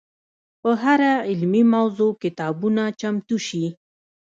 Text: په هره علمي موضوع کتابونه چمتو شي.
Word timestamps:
په 0.61 0.71
هره 0.83 1.11
علمي 1.27 1.63
موضوع 1.75 2.11
کتابونه 2.23 2.83
چمتو 2.99 3.37
شي. 3.47 3.65